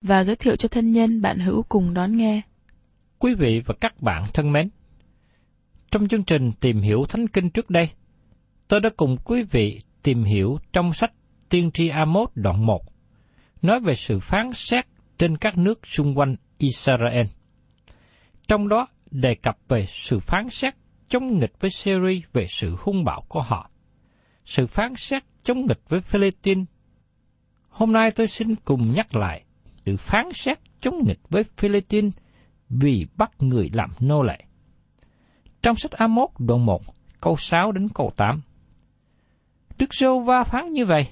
[0.00, 2.40] và giới thiệu cho thân nhân bạn hữu cùng đón nghe.
[3.18, 4.68] Quý vị và các bạn thân mến,
[5.90, 7.90] trong chương trình tìm hiểu Thánh Kinh trước đây,
[8.68, 11.12] tôi đã cùng quý vị tìm hiểu trong sách
[11.48, 12.82] Tiên tri Amos đoạn 1,
[13.62, 14.86] nói về sự phán xét
[15.18, 17.26] trên các nước xung quanh Israel.
[18.48, 20.74] Trong đó đề cập về sự phán xét
[21.08, 23.70] chống nghịch với Syria về sự hung bạo của họ,
[24.44, 26.66] sự phán xét chống nghịch với Philippines.
[27.68, 29.44] Hôm nay tôi xin cùng nhắc lại
[29.88, 32.12] sự phán xét chống nghịch với Philippines
[32.68, 34.38] vì bắt người làm nô lệ.
[35.62, 36.82] Trong sách Amos đoạn 1,
[37.20, 38.40] câu 6 đến câu 8.
[39.78, 41.06] Đức Sô Va phán như vậy,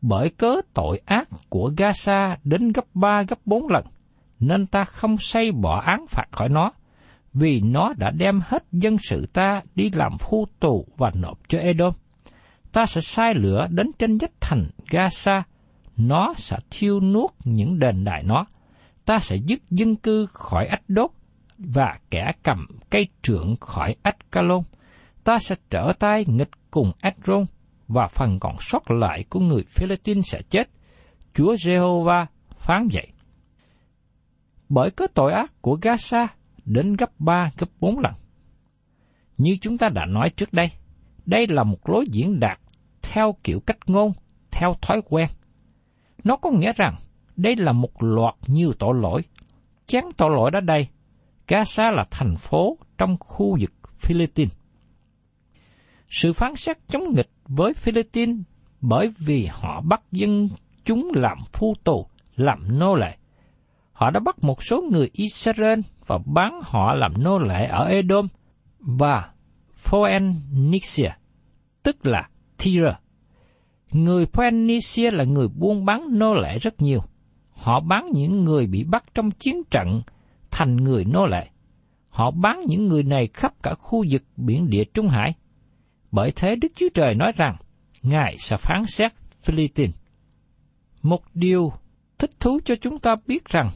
[0.00, 3.84] bởi cớ tội ác của Gaza đến gấp ba gấp bốn lần,
[4.40, 6.72] nên ta không xây bỏ án phạt khỏi nó,
[7.34, 11.58] vì nó đã đem hết dân sự ta đi làm phu tù và nộp cho
[11.58, 11.92] Edom.
[12.72, 15.42] Ta sẽ sai lửa đến trên vách thành Gaza,
[16.08, 18.46] nó sẽ thiêu nuốt những đền đài nó.
[19.04, 21.10] Ta sẽ dứt dân cư khỏi ách đốt
[21.58, 24.62] và kẻ cầm cây trượng khỏi ách ca lôn.
[25.24, 27.46] Ta sẽ trở tay nghịch cùng ách rôn
[27.88, 30.70] và phần còn sót lại của người Philippines sẽ chết.
[31.34, 32.26] Chúa Jehovah
[32.58, 33.08] phán vậy.
[34.68, 36.26] Bởi có tội ác của Gaza
[36.64, 38.12] đến gấp ba gấp bốn lần.
[39.38, 40.70] Như chúng ta đã nói trước đây,
[41.26, 42.58] đây là một lối diễn đạt
[43.02, 44.12] theo kiểu cách ngôn,
[44.50, 45.28] theo thói quen.
[46.24, 46.96] Nó có nghĩa rằng
[47.36, 49.22] đây là một loạt nhiều tội lỗi.
[49.86, 50.88] Chán tội lỗi đó đây,
[51.48, 54.52] Gaza là thành phố trong khu vực Philippines.
[56.08, 58.36] Sự phán xét chống nghịch với Philippines
[58.80, 60.48] bởi vì họ bắt dân
[60.84, 62.06] chúng làm phu tù,
[62.36, 63.16] làm nô lệ.
[63.92, 68.28] Họ đã bắt một số người Israel và bán họ làm nô lệ ở Edom
[68.78, 69.30] và
[69.72, 71.10] Phoenicia,
[71.82, 72.94] tức là Tyre.
[73.92, 77.00] Người Phoenicia là người buôn bán nô lệ rất nhiều.
[77.50, 80.02] Họ bán những người bị bắt trong chiến trận
[80.50, 81.48] thành người nô lệ.
[82.08, 85.34] Họ bán những người này khắp cả khu vực biển địa Trung Hải.
[86.10, 87.56] Bởi thế Đức Chúa Trời nói rằng,
[88.02, 89.94] Ngài sẽ phán xét Philippines.
[91.02, 91.72] Một điều
[92.18, 93.68] thích thú cho chúng ta biết rằng,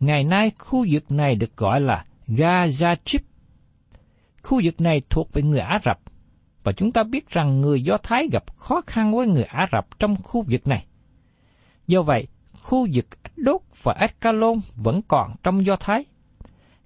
[0.00, 3.22] ngày nay khu vực này được gọi là Gaza Strip.
[4.42, 6.00] Khu vực này thuộc về người Ả Rập,
[6.64, 9.98] và chúng ta biết rằng người Do Thái gặp khó khăn với người Ả Rập
[9.98, 10.86] trong khu vực này.
[11.86, 16.04] Do vậy, khu vực Ách Đốt và Ách Ca Lôn vẫn còn trong Do Thái.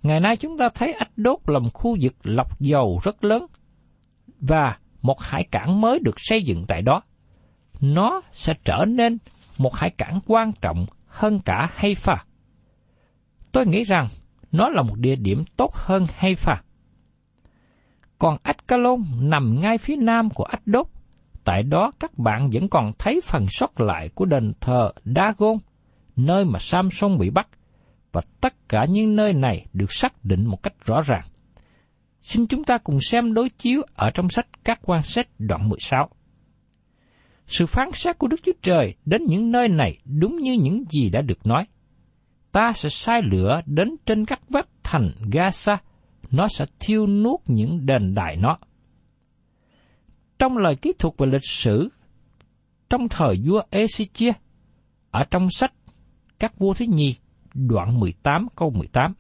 [0.03, 3.47] Ngày nay chúng ta thấy Ách Đốt là một khu vực lọc dầu rất lớn,
[4.41, 7.03] và một hải cảng mới được xây dựng tại đó.
[7.81, 9.19] Nó sẽ trở nên
[9.59, 12.17] một hải cảng quan trọng hơn cả Haifa.
[13.53, 14.07] Tôi nghĩ rằng
[14.53, 16.57] nó là một địa điểm tốt hơn Haifa.
[18.19, 20.87] Còn Ascalon nằm ngay phía nam của Ashdod.
[21.45, 25.59] Tại đó các bạn vẫn còn thấy phần sót lại của đền thờ Dagon,
[26.17, 27.49] nơi mà Samson bị bắt,
[28.13, 31.25] và tất cả những nơi này được xác định một cách rõ ràng.
[32.21, 36.09] Xin chúng ta cùng xem đối chiếu ở trong sách các quan sách đoạn 16.
[37.47, 41.11] Sự phán xét của Đức Chúa Trời đến những nơi này đúng như những gì
[41.11, 41.67] đã được nói.
[42.53, 45.77] Ta sẽ sai lửa đến trên các vách thành Gaza,
[46.31, 48.59] nó sẽ thiêu nuốt những đền đại nó.
[50.39, 51.89] Trong lời kỹ thuật về lịch sử,
[52.91, 54.33] trong thời vua Ezechia,
[55.11, 55.73] ở trong sách
[56.39, 57.15] các vua thứ nhì,
[57.55, 59.15] đoạn 18 câu 18.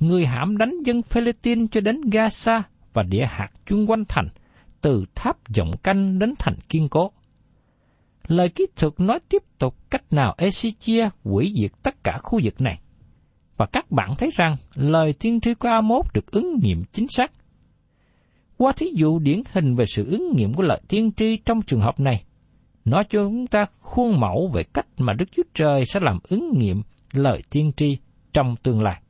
[0.00, 2.62] Người hãm đánh dân Philippines cho đến Gaza
[2.92, 4.28] và địa hạt chung quanh thành,
[4.80, 7.12] từ tháp giọng canh đến thành kiên cố.
[8.26, 12.60] Lời kỹ thuật nói tiếp tục cách nào Ezechia hủy diệt tất cả khu vực
[12.60, 12.80] này.
[13.56, 17.32] Và các bạn thấy rằng lời tiên tri của Amos được ứng nghiệm chính xác.
[18.56, 21.80] Qua thí dụ điển hình về sự ứng nghiệm của lời tiên tri trong trường
[21.80, 22.24] hợp này,
[22.84, 26.58] nó cho chúng ta khuôn mẫu về cách mà Đức Chúa Trời sẽ làm ứng
[26.58, 27.98] nghiệm lời tiên tri
[28.32, 29.00] trong tương lai.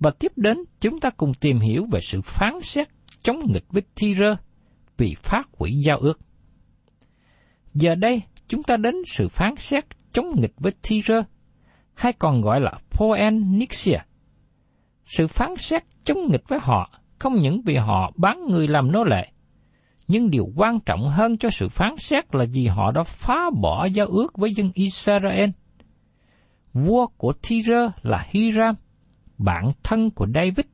[0.00, 2.88] Và tiếp đến, chúng ta cùng tìm hiểu về sự phán xét
[3.22, 4.36] chống nghịch với Thi-rơ
[4.96, 6.20] vì phá hủy giao ước.
[7.74, 11.22] Giờ đây, chúng ta đến sự phán xét chống nghịch với Thi-rơ,
[11.94, 13.98] hay còn gọi là Poenixia.
[15.04, 19.04] Sự phán xét chống nghịch với họ không những vì họ bán người làm nô
[19.04, 19.28] lệ,
[20.08, 23.84] nhưng điều quan trọng hơn cho sự phán xét là vì họ đã phá bỏ
[23.84, 25.50] giao ước với dân Israel.
[26.72, 28.74] Vua của Tyre là Hiram,
[29.38, 30.66] bạn thân của David.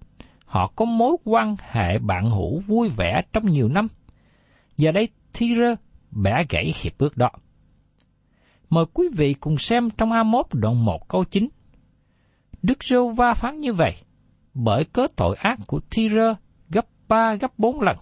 [0.45, 3.87] Họ có mối quan hệ bạn hữu vui vẻ trong nhiều năm.
[4.77, 5.09] Giờ đây
[5.39, 5.75] Tyre
[6.11, 7.31] bẻ gãy hiệp ước đó.
[8.71, 11.49] Mời quý vị cùng xem trong A1 đoạn 1 câu 9.
[12.63, 13.95] Đức Rô Va phán như vậy,
[14.55, 16.35] bởi cớ tội ác của Thi-rơ
[16.69, 17.97] gấp ba gấp bốn lần,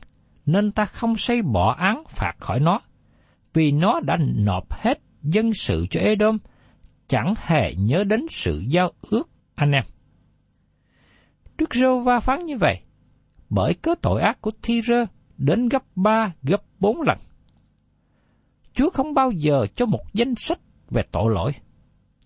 [0.47, 2.81] nên ta không xây bỏ án phạt khỏi nó,
[3.55, 6.38] vì nó đã nộp hết dân sự cho Edom,
[7.09, 9.85] chẳng hề nhớ đến sự giao ước anh em.
[11.59, 12.81] Đức Rô Va phán như vậy,
[13.50, 15.06] bởi cớ tội ác của Thi-rơ
[15.37, 17.19] đến gấp ba gấp bốn lần.
[18.79, 20.59] Chúa không bao giờ cho một danh sách
[20.91, 21.53] về tội lỗi.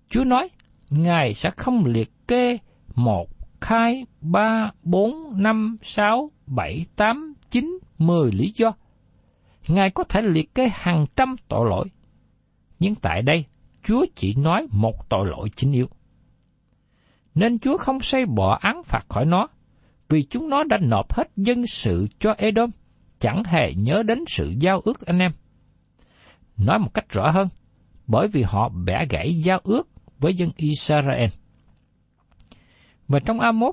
[0.09, 0.49] Chúa nói,
[0.91, 2.59] Ngài sẽ không liệt kê
[2.95, 3.29] một,
[3.61, 8.73] hai, ba, bốn, năm, sáu, bảy, tám, chín, mười lý do.
[9.69, 11.87] Ngài có thể liệt kê hàng trăm tội lỗi.
[12.79, 13.45] Nhưng tại đây,
[13.85, 15.87] Chúa chỉ nói một tội lỗi chính yếu.
[17.35, 19.49] Nên Chúa không xây bỏ án phạt khỏi nó,
[20.09, 22.71] vì chúng nó đã nộp hết dân sự cho Edom,
[23.21, 25.33] chẳng hề nhớ đến sự giao ước anh em.
[26.57, 27.49] Nói một cách rõ hơn,
[28.07, 29.89] bởi vì họ bẻ gãy giao ước
[30.19, 31.29] với dân Israel.
[33.09, 33.73] Và trong A1,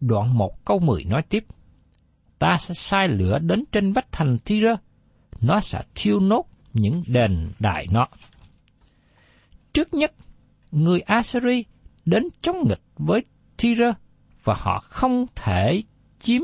[0.00, 1.44] đoạn 1 câu 10 nói tiếp,
[2.38, 4.76] Ta sẽ sai lửa đến trên vách thành Tyre,
[5.40, 8.06] nó sẽ thiêu nốt những đền đại nó.
[9.72, 10.14] Trước nhất,
[10.72, 11.64] người Assyri
[12.06, 13.24] đến chống nghịch với
[13.56, 13.92] Tyre
[14.44, 15.82] và họ không thể
[16.20, 16.42] chiếm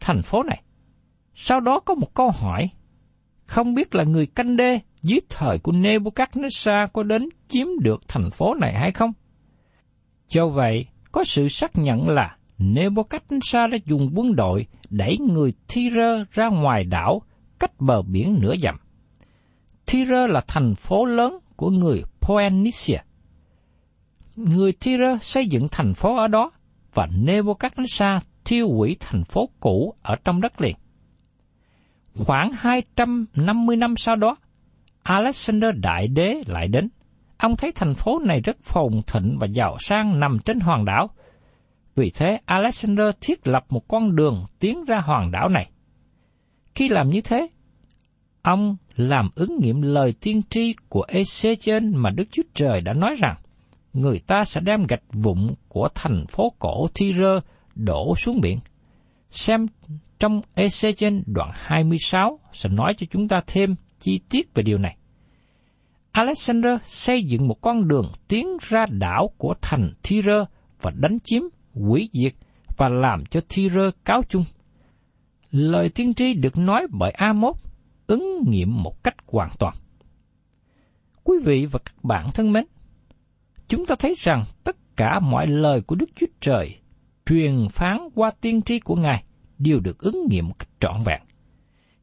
[0.00, 0.62] thành phố này.
[1.34, 2.70] Sau đó có một câu hỏi,
[3.52, 8.30] không biết là người canh đê dưới thời của Nebuchadnezzar có đến chiếm được thành
[8.30, 9.12] phố này hay không?
[10.28, 16.24] cho vậy, có sự xác nhận là Nebuchadnezzar đã dùng quân đội đẩy người Tyre
[16.32, 17.22] ra ngoài đảo
[17.58, 18.76] cách bờ biển nửa dặm.
[19.86, 22.98] Tyre là thành phố lớn của người Phoenicia.
[24.36, 26.50] Người Tyre xây dựng thành phố ở đó
[26.94, 30.76] và Nebuchadnezzar thiêu hủy thành phố cũ ở trong đất liền.
[32.14, 34.36] Khoảng 250 năm sau đó,
[35.02, 36.88] Alexander Đại Đế lại đến.
[37.36, 41.10] Ông thấy thành phố này rất phồn thịnh và giàu sang nằm trên Hoàng đảo.
[41.94, 45.70] Vì thế, Alexander thiết lập một con đường tiến ra Hoàng đảo này.
[46.74, 47.48] Khi làm như thế,
[48.42, 53.14] ông làm ứng nghiệm lời tiên tri của Ezechiel mà Đức Chúa Trời đã nói
[53.18, 53.36] rằng,
[53.92, 57.40] người ta sẽ đem gạch vụn của thành phố cổ Tyre
[57.74, 58.58] đổ xuống biển.
[59.30, 59.66] Xem
[60.22, 64.96] trong Ezechiel đoạn 26 sẽ nói cho chúng ta thêm chi tiết về điều này.
[66.12, 70.44] Alexander xây dựng một con đường tiến ra đảo của thành Tyre
[70.80, 71.42] và đánh chiếm,
[71.74, 72.32] hủy diệt
[72.76, 74.44] và làm cho Tyre cáo chung.
[75.50, 77.56] Lời tiên tri được nói bởi Amos
[78.06, 79.74] ứng nghiệm một cách hoàn toàn.
[81.24, 82.64] Quý vị và các bạn thân mến,
[83.68, 86.78] chúng ta thấy rằng tất cả mọi lời của Đức Chúa Trời
[87.26, 89.24] truyền phán qua tiên tri của Ngài
[89.64, 91.22] đều được ứng nghiệm cách trọn vẹn.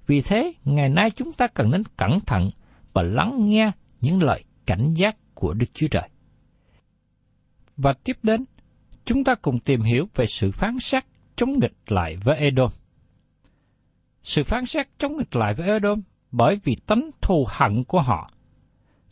[0.08, 2.50] Vì thế, ngày nay chúng ta cần nên cẩn thận
[2.94, 6.10] và lắng nghe những lời cảnh giác của Đức Chúa Trời.
[7.78, 8.46] Và tiếp đến,
[9.06, 11.04] chúng ta cùng tìm hiểu về sự phán xét
[11.36, 12.72] chống nghịch lại với Edom.
[14.24, 16.02] Sự phán xét chống nghịch lại với Edom
[16.32, 18.30] bởi vì tánh thù hận của họ.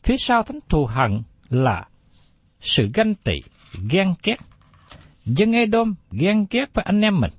[0.03, 1.87] Phía sau tánh thù hận là
[2.59, 3.33] sự ganh tị,
[3.89, 4.37] ghen ghét.
[5.25, 7.31] Dân Edom ghen ghét với anh em mình.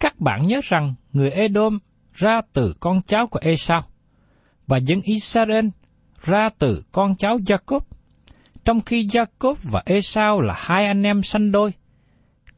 [0.00, 1.78] Các bạn nhớ rằng người Edom
[2.14, 3.82] ra từ con cháu của Esau
[4.66, 5.66] và dân Israel
[6.22, 7.80] ra từ con cháu Jacob.
[8.64, 11.72] Trong khi Jacob và Esau là hai anh em sanh đôi,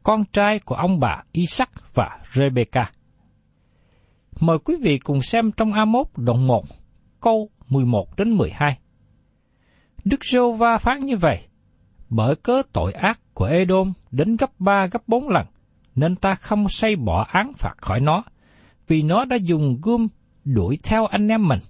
[0.02, 2.90] con trai của ông bà Isaac và Rebecca.
[4.40, 6.64] Mời quý vị cùng xem trong A1 đoạn 1,
[7.20, 8.78] câu 11 đến 12.
[10.04, 11.48] Đức Giô-va phán như vậy,
[12.08, 15.46] bởi cớ tội ác của Edom đến gấp ba gấp bốn lần,
[15.94, 18.22] nên ta không xây bỏ án phạt khỏi nó,
[18.86, 20.08] vì nó đã dùng gươm
[20.44, 21.60] đuổi theo anh em mình,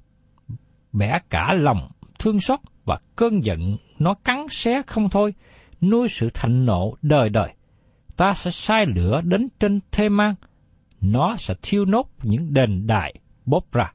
[0.92, 5.34] bẻ cả lòng, thương xót và cơn giận nó cắn xé không thôi,
[5.80, 7.54] nuôi sự thạnh nộ đời đời.
[8.16, 10.34] Ta sẽ sai lửa đến trên thê mang,
[11.00, 13.14] nó sẽ thiêu nốt những đền đài
[13.46, 13.92] bóp ra.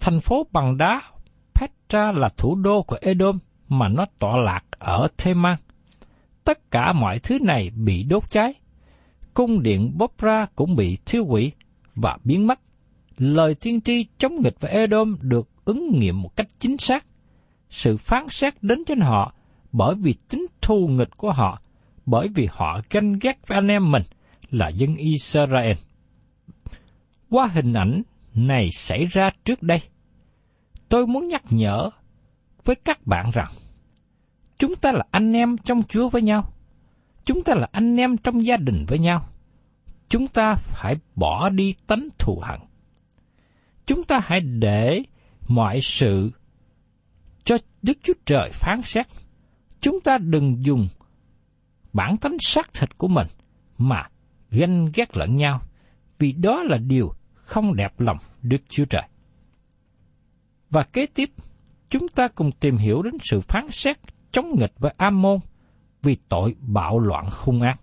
[0.00, 1.02] Thành phố bằng đá
[1.54, 3.38] Petra là thủ đô của Edom
[3.68, 5.56] mà nó tọa lạc ở Theman.
[6.50, 8.54] Tất cả mọi thứ này bị đốt cháy.
[9.34, 11.52] Cung điện Bopra cũng bị thiêu hủy
[11.94, 12.60] và biến mất.
[13.18, 17.06] Lời tiên tri chống nghịch với Edom được ứng nghiệm một cách chính xác.
[17.68, 19.34] Sự phán xét đến trên họ
[19.72, 21.62] bởi vì tính thù nghịch của họ,
[22.06, 24.02] bởi vì họ ganh ghét với anh em mình
[24.50, 25.76] là dân Israel.
[27.30, 28.02] Qua hình ảnh
[28.34, 29.80] này xảy ra trước đây,
[30.88, 31.90] tôi muốn nhắc nhở
[32.64, 33.48] với các bạn rằng
[34.60, 36.52] chúng ta là anh em trong Chúa với nhau.
[37.24, 39.28] Chúng ta là anh em trong gia đình với nhau.
[40.08, 42.60] Chúng ta phải bỏ đi tánh thù hận.
[43.86, 45.02] Chúng ta hãy để
[45.48, 46.32] mọi sự
[47.44, 49.06] cho Đức Chúa Trời phán xét.
[49.80, 50.88] Chúng ta đừng dùng
[51.92, 53.26] bản tánh xác thịt của mình
[53.78, 54.08] mà
[54.50, 55.60] ganh ghét lẫn nhau,
[56.18, 59.08] vì đó là điều không đẹp lòng Đức Chúa Trời.
[60.70, 61.30] Và kế tiếp,
[61.90, 63.98] chúng ta cùng tìm hiểu đến sự phán xét
[64.32, 65.38] chống nghịch với Ammon
[66.02, 67.80] vì tội bạo loạn hung ác.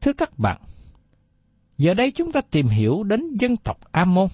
[0.00, 0.60] Thưa các bạn,
[1.78, 4.28] giờ đây chúng ta tìm hiểu đến dân tộc Ammon.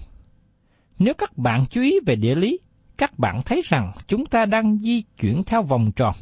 [0.99, 2.59] Nếu các bạn chú ý về địa lý,
[2.97, 6.13] các bạn thấy rằng chúng ta đang di chuyển theo vòng tròn.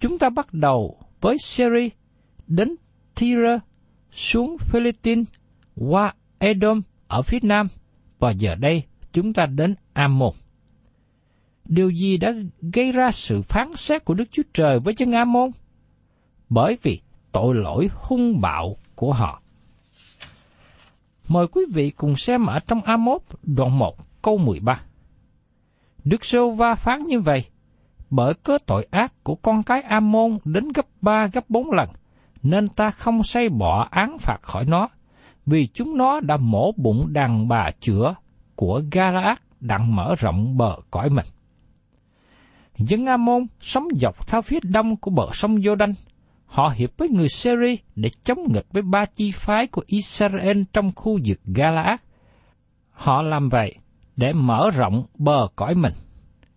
[0.00, 1.88] Chúng ta bắt đầu với Syria
[2.46, 2.76] đến
[3.14, 3.58] Tyre,
[4.10, 5.26] xuống Philippines,
[5.76, 7.66] qua Edom ở phía nam,
[8.18, 10.32] và giờ đây chúng ta đến Ammon.
[11.64, 12.32] Điều gì đã
[12.74, 15.50] gây ra sự phán xét của Đức Chúa Trời với dân amon
[16.48, 17.00] Bởi vì
[17.32, 19.42] tội lỗi hung bạo của họ.
[21.28, 24.80] Mời quý vị cùng xem ở trong Amos đoạn 1 câu 13.
[26.04, 27.44] Đức Sô Va phán như vậy,
[28.10, 31.88] bởi cớ tội ác của con cái amon đến gấp ba gấp bốn lần,
[32.42, 34.88] nên ta không xây bỏ án phạt khỏi nó,
[35.46, 38.14] vì chúng nó đã mổ bụng đàn bà chữa
[38.56, 41.26] của Galaad đặng mở rộng bờ cõi mình.
[42.88, 45.92] Dân Amon sống dọc theo phía đông của bờ sông Jordan.
[46.46, 50.92] Họ hiệp với người Syria để chống nghịch với ba chi phái của Israel trong
[50.96, 52.00] khu vực Galaad.
[52.90, 53.74] Họ làm vậy
[54.16, 55.92] để mở rộng bờ cõi mình.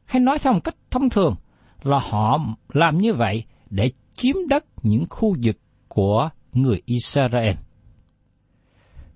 [0.06, 1.36] Hay nói theo một cách thông thường
[1.84, 2.40] là họ
[2.70, 7.56] làm như vậy để chiếm đất những khu vực của người Israel.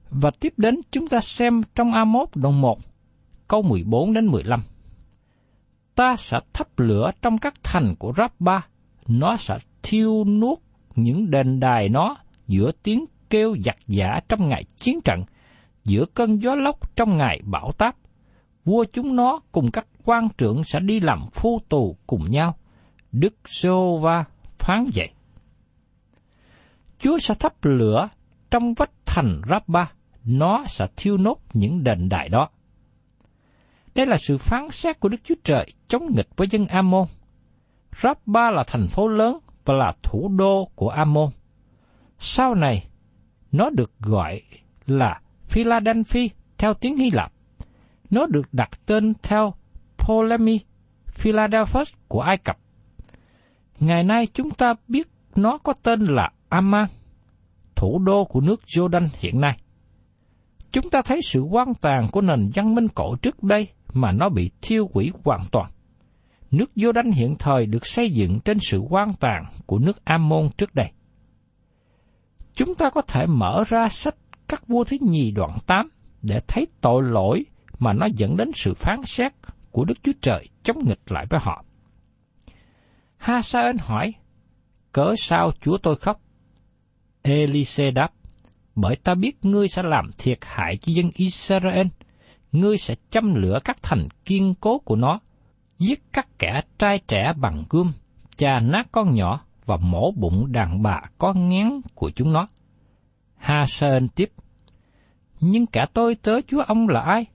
[0.09, 2.79] Và tiếp đến chúng ta xem trong Amos đoạn 1,
[3.47, 4.61] câu 14 đến 15.
[5.99, 8.67] Ta sẽ thắp lửa trong các thành của Rabba,
[9.07, 10.59] nó sẽ thiêu nuốt
[10.95, 12.15] những đền đài nó
[12.47, 15.23] giữa tiếng kêu giặc giả trong ngày chiến trận,
[15.83, 17.95] giữa cơn gió lốc trong ngày bão táp.
[18.65, 22.55] Vua chúng nó cùng các quan trưởng sẽ đi làm phu tù cùng nhau.
[23.11, 24.25] Đức Sô va
[24.59, 25.09] phán vậy.
[26.99, 28.09] Chúa sẽ thắp lửa
[28.51, 29.91] trong vách thành Rabba,
[30.23, 32.49] nó sẽ thiêu nốt những đền đài đó.
[33.99, 37.05] Đây là sự phán xét của Đức Chúa Trời chống nghịch với dân Ammon.
[37.91, 41.29] Rabba là thành phố lớn và là thủ đô của Ammon.
[42.19, 42.87] Sau này,
[43.51, 44.41] nó được gọi
[44.85, 46.27] là Philadelphia
[46.57, 47.31] theo tiếng Hy Lạp.
[48.09, 49.53] Nó được đặt tên theo
[49.97, 50.59] Ptolemy
[51.07, 52.57] Philadelphus của Ai Cập.
[53.79, 56.85] Ngày nay chúng ta biết nó có tên là Amman,
[57.75, 59.57] thủ đô của nước Jordan hiện nay.
[60.71, 64.29] Chúng ta thấy sự quan tàn của nền văn minh cổ trước đây mà nó
[64.29, 65.71] bị thiêu hủy hoàn toàn.
[66.51, 70.75] Nước Jordan hiện thời được xây dựng trên sự quan tàn của nước Ammon trước
[70.75, 70.91] đây.
[72.53, 74.15] Chúng ta có thể mở ra sách
[74.47, 75.89] các vua thứ nhì đoạn 8
[76.21, 77.45] để thấy tội lỗi
[77.79, 79.33] mà nó dẫn đến sự phán xét
[79.71, 81.63] của Đức Chúa Trời chống nghịch lại với họ.
[83.17, 84.13] Ha Hasael hỏi,
[84.91, 86.21] cớ sao chúa tôi khóc?
[87.21, 88.11] Elise đáp,
[88.75, 91.87] bởi ta biết ngươi sẽ làm thiệt hại cho dân Israel,
[92.51, 95.19] ngươi sẽ châm lửa các thành kiên cố của nó,
[95.77, 97.91] giết các kẻ trai trẻ bằng gươm,
[98.37, 102.47] chà nát con nhỏ và mổ bụng đàn bà có ngán của chúng nó.
[103.37, 104.31] Ha Sơn tiếp,
[105.39, 107.25] nhưng cả tôi tớ chúa ông là ai?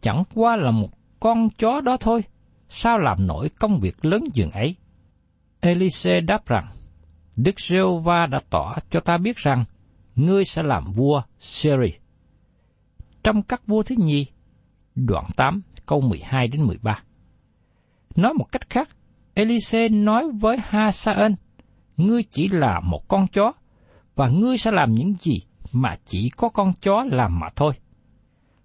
[0.00, 0.88] Chẳng qua là một
[1.20, 2.24] con chó đó thôi,
[2.68, 4.76] sao làm nổi công việc lớn dường ấy?
[5.60, 6.66] Elise đáp rằng,
[7.36, 9.64] Đức giê va đã tỏ cho ta biết rằng,
[10.16, 11.98] ngươi sẽ làm vua Syria.
[13.24, 14.26] Trong các vua thứ nhì,
[14.94, 17.02] đoạn 8, câu 12 đến 13.
[18.16, 18.88] Nói một cách khác,
[19.34, 21.32] Elise nói với Hasael,
[21.96, 23.52] ngươi chỉ là một con chó,
[24.14, 25.34] và ngươi sẽ làm những gì
[25.72, 27.72] mà chỉ có con chó làm mà thôi.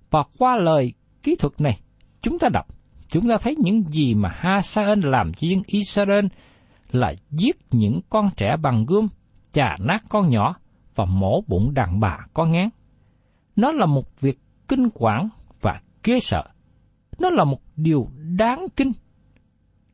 [0.09, 0.93] Và qua lời
[1.23, 1.79] kỹ thuật này,
[2.21, 2.65] chúng ta đọc,
[3.09, 6.25] chúng ta thấy những gì mà Hasael làm cho dân Israel
[6.91, 9.07] là giết những con trẻ bằng gươm,
[9.51, 10.55] chà nát con nhỏ
[10.95, 12.69] và mổ bụng đàn bà có ngán.
[13.55, 15.29] Nó là một việc kinh quản
[16.07, 16.43] ghê sợ.
[17.19, 18.91] Nó là một điều đáng kinh.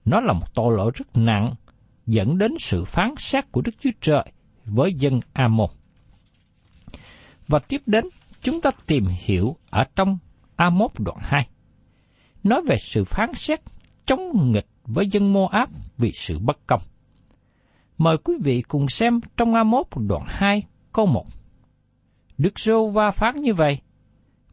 [0.06, 1.54] Nó là một tội lỗi rất nặng,
[2.06, 4.32] dẫn đến sự phán xét của Đức Chúa Trời
[4.66, 5.70] với dân Amon.
[7.48, 8.06] Và tiếp đến,
[8.42, 10.18] chúng ta tìm hiểu ở trong
[10.56, 11.48] Amos đoạn 2.
[12.44, 13.60] Nói về sự phán xét
[14.06, 16.82] chống nghịch với dân Moab vì sự bất công.
[17.98, 21.26] Mời quý vị cùng xem trong Amos đoạn 2 câu 1.
[22.38, 23.80] Đức Rô Va phán như vậy,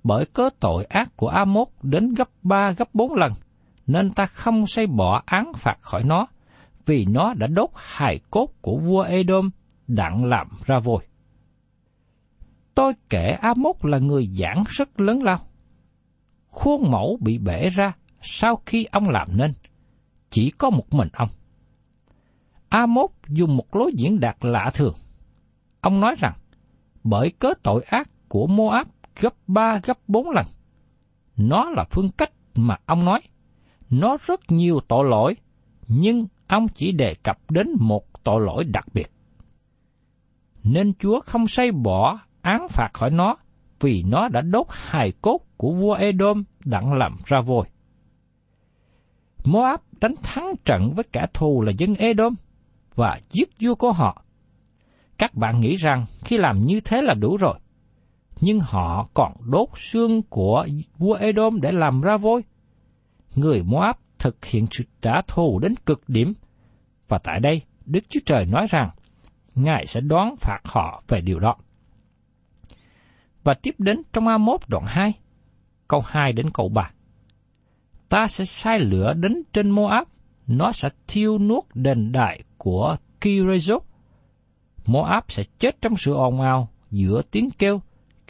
[0.02, 3.32] bởi cớ tội ác của Amos đến gấp ba gấp bốn lần,
[3.86, 6.26] nên ta không xây bỏ án phạt khỏi nó,
[6.86, 9.50] vì nó đã đốt hài cốt của vua Edom
[9.88, 11.04] đặng làm ra vôi.
[12.74, 15.38] Tôi kể Amos là người giảng rất lớn lao.
[16.50, 19.52] Khuôn mẫu bị bể ra sau khi ông làm nên,
[20.30, 21.28] chỉ có một mình ông.
[22.68, 24.94] Amos dùng một lối diễn đạt lạ thường.
[25.80, 26.32] Ông nói rằng,
[27.04, 28.86] bởi cớ tội ác của Moab
[29.20, 30.46] gấp ba gấp bốn lần.
[31.36, 33.20] Nó là phương cách mà ông nói.
[33.90, 35.36] Nó rất nhiều tội lỗi,
[35.88, 39.10] nhưng ông chỉ đề cập đến một tội lỗi đặc biệt.
[40.64, 43.36] Nên Chúa không say bỏ án phạt khỏi nó,
[43.80, 47.66] vì nó đã đốt hài cốt của vua Edom đặng làm ra vôi.
[49.44, 52.34] Moab đánh thắng trận với kẻ thù là dân Edom
[52.94, 54.24] và giết vua của họ.
[55.18, 57.58] Các bạn nghĩ rằng khi làm như thế là đủ rồi,
[58.40, 60.66] nhưng họ còn đốt xương của
[60.98, 62.44] vua Edom để làm ra vôi.
[63.34, 66.34] Người Moab thực hiện sự trả thù đến cực điểm,
[67.08, 68.90] và tại đây Đức Chúa Trời nói rằng
[69.54, 71.56] Ngài sẽ đoán phạt họ về điều đó.
[73.44, 75.12] Và tiếp đến trong A1 đoạn 2,
[75.88, 76.90] câu 2 đến câu 3.
[78.08, 80.08] Ta sẽ sai lửa đến trên Moab,
[80.46, 83.80] nó sẽ thiêu nuốt đền đại của Kirezot.
[84.86, 87.80] Moab sẽ chết trong sự ồn ào giữa tiếng kêu,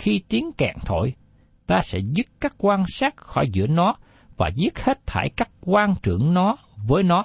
[0.01, 1.15] khi tiếng kèn thổi.
[1.67, 3.95] Ta sẽ dứt các quan sát khỏi giữa nó
[4.37, 7.25] và giết hết thải các quan trưởng nó với nó.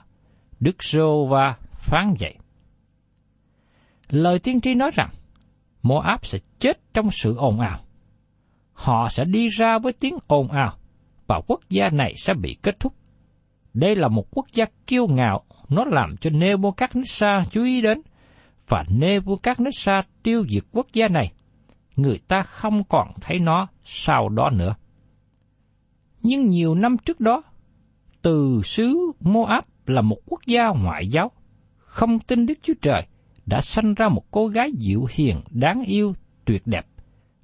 [0.60, 2.36] Đức Rô và phán vậy.
[4.10, 5.10] Lời tiên tri nói rằng,
[5.84, 7.78] Moab sẽ chết trong sự ồn ào.
[8.74, 10.74] Họ sẽ đi ra với tiếng ồn ào,
[11.28, 12.94] và quốc gia này sẽ bị kết thúc.
[13.74, 18.02] Đây là một quốc gia kiêu ngạo, nó làm cho Nebuchadnezzar chú ý đến,
[18.68, 21.32] và Nebuchadnezzar tiêu diệt quốc gia này.
[21.96, 24.76] Người ta không còn thấy nó sau đó nữa.
[26.22, 27.44] Nhưng nhiều năm trước đó,
[28.22, 31.32] từ xứ Moab là một quốc gia ngoại giáo,
[31.78, 33.08] không tin Đức Chúa Trời,
[33.46, 36.14] đã sanh ra một cô gái dịu hiền, đáng yêu,
[36.46, 36.88] tuyệt đẹp.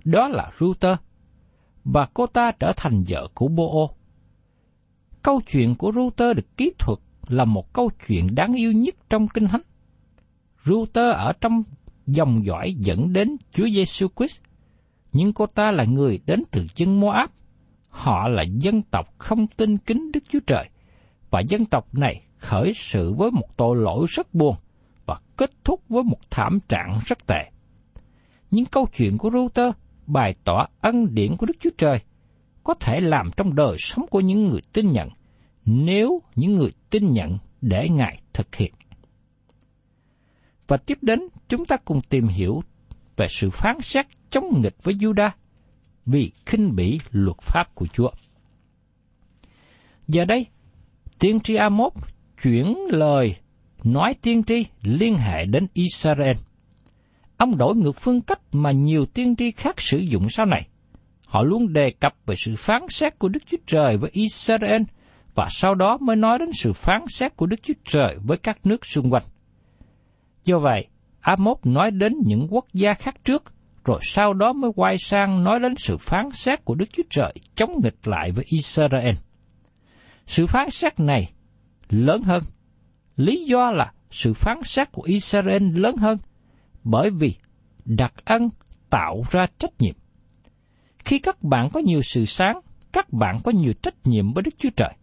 [0.04, 0.98] Đó là Ruther.
[1.84, 3.96] Và cô ta trở thành vợ của Bô-ô.
[5.24, 9.28] Câu chuyện của Ruther được kỹ thuật là một câu chuyện đáng yêu nhất trong
[9.28, 9.62] Kinh Thánh.
[10.64, 11.64] Ruther ở trong
[12.13, 14.41] dòng dõi dẫn đến Chúa Giêsu Christ,
[15.13, 17.30] nhưng cô ta là người đến từ dân Moab.
[17.89, 20.69] Họ là dân tộc không tin kính Đức Chúa Trời,
[21.30, 24.56] và dân tộc này khởi sự với một tội lỗi rất buồn–
[25.12, 27.52] và kết thúc với một thảm trạng rất tệ.
[28.52, 29.74] Những câu chuyện của Ruther
[30.08, 32.00] bày tỏ ân điển của Đức Chúa Trời
[32.63, 35.10] có thể làm trong đời sống của những người tin nhận
[35.65, 38.74] nếu những người tin nhận để Ngài thực hiện.
[40.71, 42.63] Và tiếp đến, chúng ta cùng tìm hiểu
[43.17, 45.29] về sự phán xét chống nghịch với Juda
[46.05, 48.12] vì khinh bỉ luật pháp của Chúa.
[50.07, 50.45] Giờ đây,
[51.19, 51.93] tiên tri Amos
[52.43, 53.36] chuyển lời
[53.84, 56.38] nói tiên tri liên hệ đến Israel.
[57.38, 60.67] Ông đổi ngược phương cách mà nhiều tiên tri khác sử dụng sau này.
[61.25, 64.81] Họ luôn đề cập về sự phán xét của Đức Chúa Trời với Israel
[65.36, 68.65] và sau đó mới nói đến sự phán xét của Đức Chúa Trời với các
[68.65, 69.23] nước xung quanh.
[70.45, 70.88] Do vậy,
[71.19, 73.43] Amos nói đến những quốc gia khác trước,
[73.86, 77.34] rồi sau đó mới quay sang nói đến sự phán xét của Đức Chúa Trời
[77.56, 79.15] chống nghịch lại với Israel.
[80.25, 81.32] Sự phán xét này
[81.89, 82.43] lớn hơn.
[83.15, 86.17] Lý do là sự phán xét của Israel lớn hơn,
[86.84, 87.36] bởi vì
[87.86, 88.49] đặc ân
[88.89, 89.95] tạo ra trách nhiệm.
[91.06, 92.60] Khi các bạn có nhiều sự sáng,
[92.91, 94.93] các bạn có nhiều trách nhiệm với Đức Chúa Trời.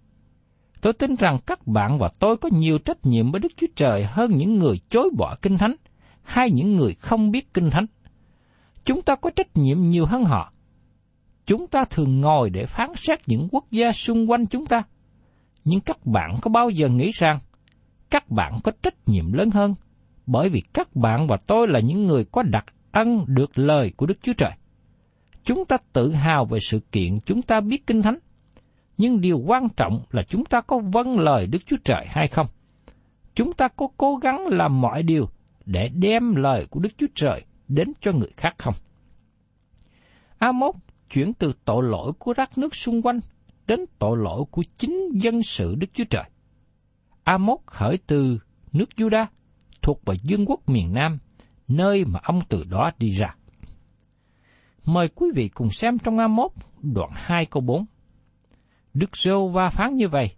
[0.80, 4.04] Tôi tin rằng các bạn và tôi có nhiều trách nhiệm với Đức Chúa Trời
[4.04, 5.74] hơn những người chối bỏ Kinh Thánh
[6.22, 7.86] hay những người không biết Kinh Thánh.
[8.84, 10.52] Chúng ta có trách nhiệm nhiều hơn họ.
[11.46, 14.82] Chúng ta thường ngồi để phán xét những quốc gia xung quanh chúng ta.
[15.64, 17.38] Nhưng các bạn có bao giờ nghĩ rằng
[18.10, 19.74] các bạn có trách nhiệm lớn hơn
[20.26, 24.06] bởi vì các bạn và tôi là những người có đặc ân được lời của
[24.06, 24.50] Đức Chúa Trời.
[25.44, 28.18] Chúng ta tự hào về sự kiện chúng ta biết Kinh Thánh,
[28.98, 32.46] nhưng điều quan trọng là chúng ta có vâng lời Đức Chúa Trời hay không.
[33.34, 35.28] Chúng ta có cố gắng làm mọi điều
[35.66, 38.74] để đem lời của Đức Chúa Trời đến cho người khác không.
[40.38, 40.76] Amos
[41.10, 43.20] chuyển từ tội lỗi của rác nước xung quanh
[43.66, 46.24] đến tội lỗi của chính dân sự Đức Chúa Trời.
[47.24, 48.38] Amos khởi từ
[48.72, 49.26] nước Juda
[49.82, 51.18] thuộc về vương quốc miền Nam,
[51.68, 53.34] nơi mà ông từ đó đi ra.
[54.84, 57.86] Mời quý vị cùng xem trong Amos đoạn 2 câu 4.
[58.94, 60.30] Đức Sô va phán như vậy,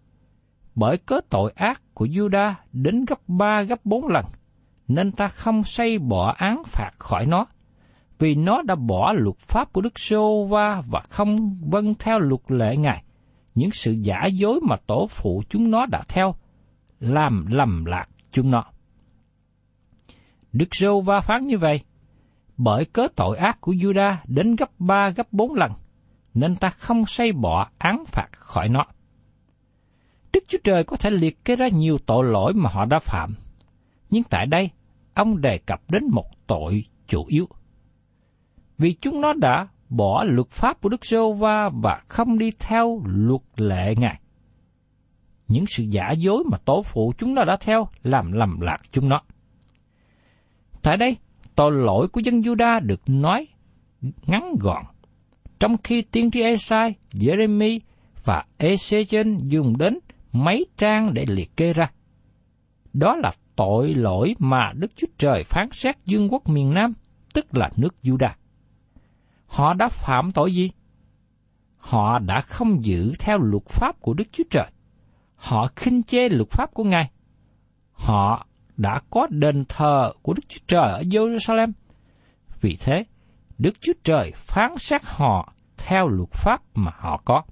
[0.74, 4.24] bởi cớ tội ác của Juda đến gấp ba gấp bốn lần,
[4.88, 7.46] nên ta không xây bỏ án phạt khỏi nó,
[8.18, 12.40] vì nó đã bỏ luật pháp của Đức Sô va và không vâng theo luật
[12.48, 13.04] lệ Ngài,
[13.54, 16.34] những sự giả dối mà tổ phụ chúng nó đã theo,
[17.00, 18.64] làm lầm lạc chúng nó.
[20.52, 21.80] Đức Sô va phán như vậy,
[22.56, 25.72] bởi cớ tội ác của Juda đến gấp ba gấp bốn lần,
[26.34, 28.84] nên ta không xây bỏ án phạt khỏi nó.
[30.32, 33.34] Đức Chúa Trời có thể liệt kê ra nhiều tội lỗi mà họ đã phạm,
[34.10, 34.70] nhưng tại đây,
[35.14, 37.48] ông đề cập đến một tội chủ yếu.
[38.78, 43.02] Vì chúng nó đã bỏ luật pháp của Đức giê va và không đi theo
[43.04, 44.20] luật lệ Ngài.
[45.48, 49.08] Những sự giả dối mà tổ phụ chúng nó đã theo làm lầm lạc chúng
[49.08, 49.22] nó.
[50.82, 51.16] Tại đây,
[51.54, 53.46] tội lỗi của dân Juda được nói
[54.26, 54.84] ngắn gọn,
[55.60, 57.78] trong khi tiên tri Esai, Jeremy
[58.24, 59.98] và Ezechiel dùng đến
[60.32, 61.90] mấy trang để liệt kê ra.
[62.92, 66.94] Đó là tội lỗi mà Đức Chúa Trời phán xét dương quốc miền Nam,
[67.34, 68.30] tức là nước Juda.
[69.46, 70.70] Họ đã phạm tội gì?
[71.76, 74.66] Họ đã không giữ theo luật pháp của Đức Chúa Trời.
[75.34, 77.10] Họ khinh chê luật pháp của Ngài.
[77.92, 78.46] Họ
[78.76, 81.72] đã có đền thờ của Đức Chúa Trời ở Jerusalem.
[82.60, 83.04] Vì thế,
[83.62, 87.42] Đức Chúa Trời phán xét họ theo luật pháp mà họ có.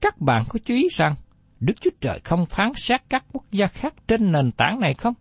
[0.00, 1.14] Các bạn có chú ý rằng,
[1.60, 5.14] Đức Chúa Trời không phán xét các quốc gia khác trên nền tảng này không?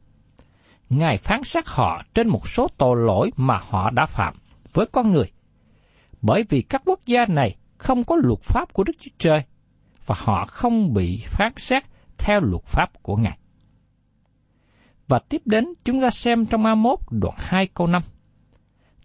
[0.89, 4.35] Ngài phán xét họ trên một số tội lỗi mà họ đã phạm
[4.73, 5.31] với con người.
[6.21, 9.43] Bởi vì các quốc gia này không có luật pháp của Đức Chúa Trời
[10.05, 11.83] và họ không bị phán xét
[12.17, 13.37] theo luật pháp của Ngài.
[15.07, 18.01] Và tiếp đến, chúng ta xem trong A1 đoạn 2 câu 5.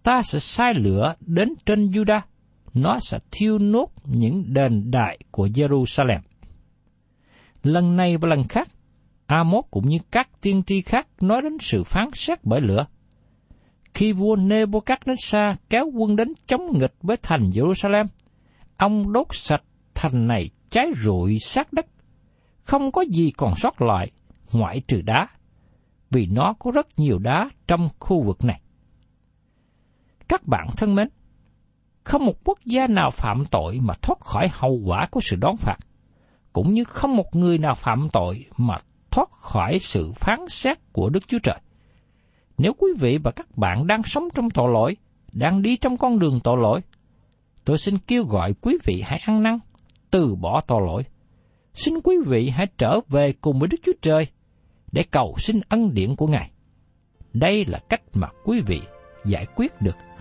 [0.02, 2.20] Ta sẽ sai lửa đến trên Juda,
[2.74, 6.20] nó sẽ thiêu nốt những đền đại của Jerusalem.
[7.62, 8.68] Lần này và lần khác,
[9.26, 12.86] Amos cũng như các tiên tri khác nói đến sự phán xét bởi lửa.
[13.94, 18.06] Khi vua Nebuchadnezzar kéo quân đến chống nghịch với thành Jerusalem,
[18.76, 19.62] ông đốt sạch
[19.94, 21.86] thành này cháy rụi sát đất,
[22.62, 24.10] không có gì còn sót lại
[24.52, 25.28] ngoại trừ đá,
[26.10, 28.60] vì nó có rất nhiều đá trong khu vực này.
[30.30, 31.08] Các bạn thân mến,
[32.04, 35.56] không một quốc gia nào phạm tội mà thoát khỏi hậu quả của sự đón
[35.56, 35.76] phạt,
[36.52, 38.76] cũng như không một người nào phạm tội mà
[39.10, 41.58] thoát khỏi sự phán xét của Đức Chúa Trời.
[42.58, 44.96] Nếu quý vị và các bạn đang sống trong tội lỗi,
[45.32, 46.80] đang đi trong con đường tội lỗi,
[47.64, 49.58] tôi xin kêu gọi quý vị hãy ăn năn,
[50.10, 51.02] từ bỏ tội lỗi.
[51.74, 54.26] Xin quý vị hãy trở về cùng với Đức Chúa Trời
[54.92, 56.50] để cầu xin ân điển của Ngài.
[57.32, 58.80] Đây là cách mà quý vị
[59.24, 59.96] giải quyết được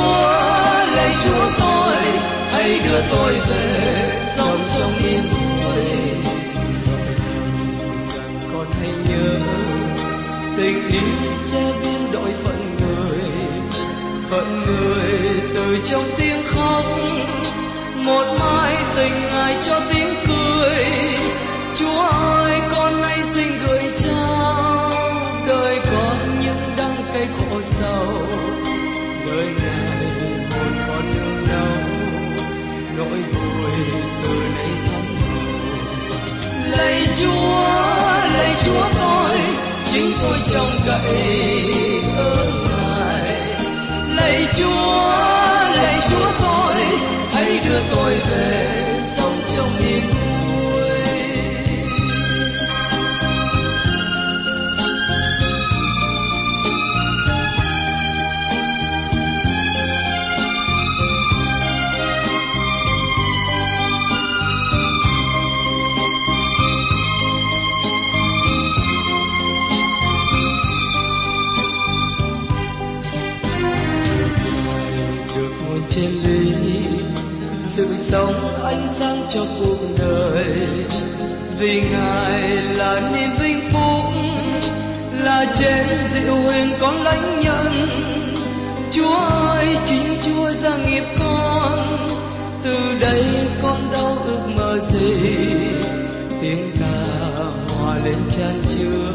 [0.00, 1.96] Chúa lạy chúa tôi,
[2.50, 5.84] hãy đưa tôi về sống trong yên vui.
[7.98, 9.38] Rằng con hãy nhớ,
[10.56, 13.20] tình yêu sẽ biến đổi phận người
[14.30, 16.84] phận người từ trong tiếng khóc,
[17.94, 20.84] một mai tình ngài cho tiếng cười.
[21.74, 24.90] Chúa ơi, con nay xin gửi trao
[25.46, 28.12] đời con những đắng cay khổ sầu.
[37.20, 37.64] Chúa,
[38.34, 39.38] lạy chúa tôi,
[39.92, 41.72] chính tôi trông cậy
[42.16, 43.38] ở ngài.
[44.16, 45.10] Lạy chúa
[45.82, 46.74] lạy chúa tôi,
[47.32, 48.68] hãy đưa tôi về
[49.16, 50.29] sống trong niềm vui
[79.32, 80.44] cho cuộc đời.
[81.58, 84.12] Vì ngài là niềm vinh phúc,
[85.24, 87.88] là trên dịu huyền con lãnh nhân.
[88.92, 92.08] Chúa ơi, chính chúa ra nghiệp con.
[92.62, 93.24] Từ đây
[93.62, 95.16] con đâu ước mơ gì?
[96.42, 97.04] Tiếng ca
[97.74, 99.12] hòa lên chan chứa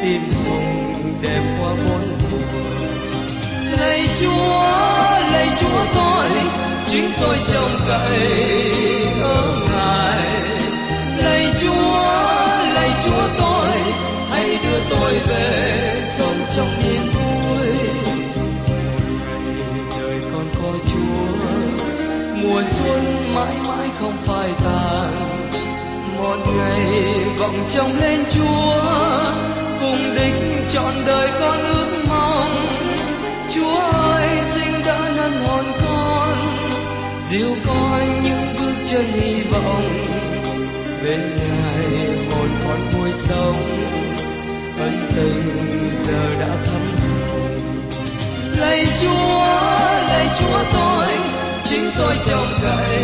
[0.00, 2.38] tim hồng đẹp qua bốn mùa.
[3.80, 4.74] Lạy chúa
[5.32, 6.30] lạy chúa tôi,
[6.86, 9.03] chính tôi trông cậy.
[15.00, 17.68] Tôi về sống trong niềm vui.
[18.86, 21.46] Một ngày đời con có chúa,
[22.42, 25.10] mùa xuân mãi mãi không phai tàn.
[26.16, 28.80] Một ngày vọng trông lên chúa,
[29.80, 30.34] cùng đích
[30.68, 32.66] trọn đời con ước mong.
[33.54, 36.36] Chúa ơi xin đỡ nâng hồn con,
[37.20, 40.06] dìu con những bước chân hy vọng.
[41.04, 43.62] Bên ngài hồn con vui sống
[44.78, 46.82] ân tình giờ đã thắm
[48.60, 49.34] lạy chúa
[50.08, 51.06] lạy chúa tôi,
[51.64, 53.02] chính tôi trong cậy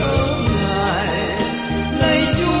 [0.00, 1.06] ở ngài.
[2.00, 2.55] Lạy chúa